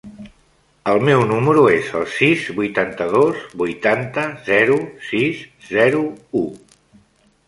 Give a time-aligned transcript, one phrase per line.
[0.91, 4.79] El meu número es el sis, vuitanta-dos, vuitanta, zero,
[5.11, 6.01] sis, zero,
[6.41, 6.45] u.